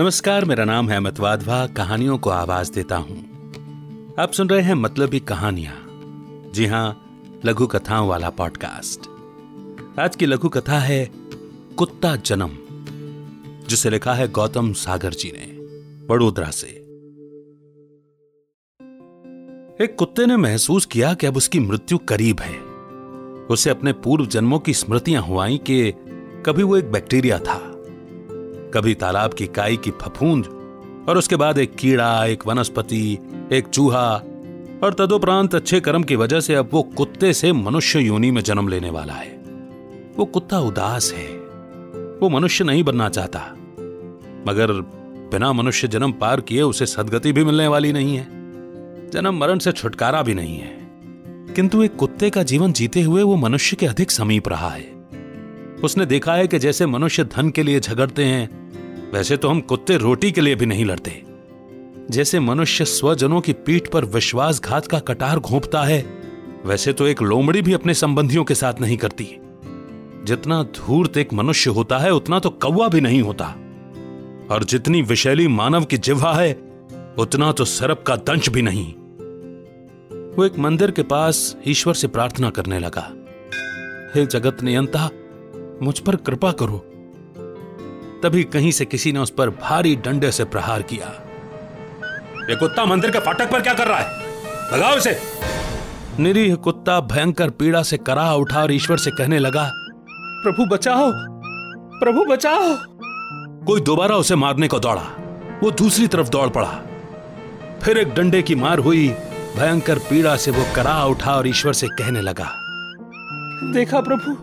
[0.00, 3.16] नमस्कार, मेरा नाम है अमित वाधवा, कहानियों को आवाज़ देता हूँ।
[4.18, 5.86] आप सुन रहे हैं मतलब ही कहानियाँ।
[6.54, 7.06] जी हाँ,
[7.44, 9.00] लघु कथाओं वाला पॉडकास्ट।
[10.00, 11.10] आज की लघु कथा है,
[11.76, 12.50] कुत्ता जन्म,
[13.68, 15.58] जिसे लिखा है गौतम सागर जी ने,
[16.14, 16.66] वडोदरा से।
[19.84, 22.58] एक कुत्ते ने महसूस किया कि अब उसकी मृत्यु करीब है।
[23.46, 25.92] उसे अपने पूर्व जन्मों की स्मृतियाँ हुआई कि
[26.46, 27.71] कभी वो एक बैक्टीरिया था।
[28.74, 30.46] कभी तालाब की काई की फफूंद,
[31.08, 33.18] और उसके बाद एक कीड़ा, एक वनस्पति,
[33.52, 34.22] एक चूहा,
[34.84, 38.68] और तदोपरांत अच्छे कर्म की वजह से अब वो कुत्ते से मनुष्य योनि में जन्म
[38.68, 39.42] लेने वाला है।
[40.16, 41.28] वो कुत्ता उदास है।
[42.20, 43.40] वो मनुष्य नहीं बनना चाहता।
[44.48, 44.72] मगर
[45.30, 48.26] बिना मनुष्य जन्म पार किए उसे सदगति भी मिलने वाली नहीं है।
[49.10, 50.90] जन्म मरण से छुटकारा भी नहीं है।
[51.54, 54.92] किंतु एक कुत्ते का जीवन जीते हुए वो मनुष्य के अधिक समीप रहा है।
[55.84, 58.61] उसने देखा है कि जैसे मनुष्य धन के लिए झगड़ते हैं
[59.12, 61.22] वैसे तो हम कुत्ते रोटी के लिए भी नहीं लड़ते।
[62.10, 66.06] जैसे मनुष्य स्वजनों की पीठ पर विश्वासघात का कटार घोंपता है,
[66.66, 69.38] वैसे तो एक लोमड़ी भी अपने संबंधियों के साथ नहीं करती।
[70.24, 73.44] जितना धूर्त एक मनुष्य होता है, उतना तो कौवा भी नहीं होता।
[74.50, 76.52] और जितनी विशैली मानव की जिह्वा है,
[77.18, 78.94] उतना तो सरप का दंश भी नहीं।
[80.36, 83.12] वो एक मंदिर के पास ईश्वर से प्रार्थना करने लगा।
[84.14, 85.10] हे जगत नियंता,
[85.82, 86.88] मुझ पर कृपा करो।
[88.22, 91.06] तभी कहीं से किसी ने उस पर भारी डंडे से प्रहार किया।
[92.50, 94.22] ये कुत्ता मंदिर के फाटक पर क्या कर रहा है?
[94.72, 95.20] लगाओ इसे।
[96.18, 99.70] निरीह कुत्ता भयंकर पीड़ा से करा उठा और ईश्वर से कहने लगा
[100.44, 101.10] प्रभु बचाओ!
[102.00, 102.76] प्रभु बचाओ!
[103.66, 105.02] कोई दोबारा उसे मारने को दौड़ा।
[105.62, 106.82] वो दूसरी तरफ़ दौड़ पड़ा।
[107.82, 109.08] फिर एक डंडे की मार हुई
[109.56, 112.50] भयंकर पीड़ा से वो करा उठा और ईश्वर से कहने लगा
[113.72, 114.34] देखा प्रभु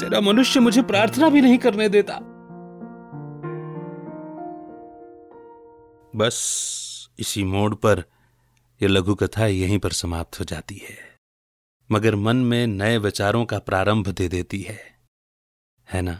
[0.00, 2.33] तेरा मनुष्य मुझे प्रार्थना भी नहीं करने देता।
[6.16, 8.04] बस इसी मोड़ पर
[8.82, 10.96] यह लघु कथा यहीं पर समाप्त हो जाती है।
[11.92, 14.78] मगर मन में नए विचारों का प्रारंभ दे देती है।
[15.92, 16.12] है ना?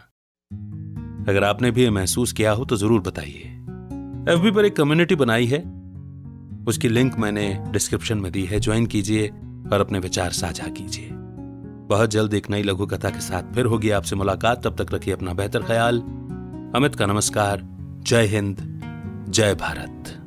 [1.28, 3.60] अगर आपने भी यह महसूस किया हो तो ज़रूर बताइए।
[4.34, 5.58] एफबी पर एक कम्युनिटी बनाई है।
[6.68, 9.28] उसकी लिंक मैंने डिस्क्रिप्शन में दी है। ज्वाइन कीजिए
[9.72, 11.08] और अपने विचार साझा कीजिए।
[11.88, 15.14] बहुत जल्द एक नई लघु कथा के साथ फिर होगी आपसे मुलाकात। तब तक रखिए
[15.14, 16.00] अपना बेहतर ख्याल।
[16.76, 17.60] अमित का नमस्कार।
[18.02, 18.73] जय हिंद।
[19.28, 20.23] जय भारत।